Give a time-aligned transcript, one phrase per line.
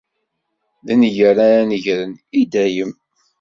[0.85, 2.93] D nnger ara negren, i dayem.